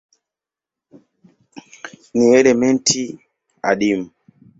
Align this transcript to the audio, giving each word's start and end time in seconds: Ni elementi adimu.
Ni 2.15 2.25
elementi 2.39 3.01
adimu. 3.69 4.05